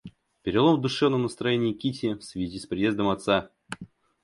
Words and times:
Перелом 0.41 0.77
в 0.77 0.81
душевном 0.81 1.21
настроении 1.21 1.73
Кити 1.73 2.15
в 2.15 2.23
связи 2.23 2.57
с 2.57 2.65
приездом 2.65 3.09
отца. 3.09 3.51